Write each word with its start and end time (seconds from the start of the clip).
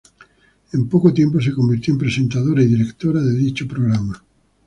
En 0.73 0.89
poco 0.89 1.13
tiempo 1.13 1.39
se 1.39 1.51
convirtió 1.53 1.93
en 1.93 1.99
presentadora 1.99 2.63
y 2.63 2.65
directora 2.65 3.21
de 3.21 3.33
dicho 3.35 3.67
programa. 3.67 4.19